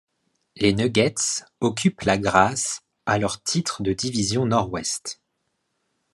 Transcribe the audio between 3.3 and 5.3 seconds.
titre de division Nord-Ouest.